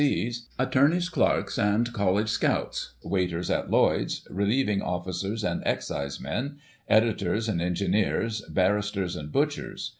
[0.01, 6.55] *s, attorneys* clerks and college scouts, waiters at Lloyd's, relieving officers and excisemen,
[6.89, 9.89] editors and engineers, barristers and butchers.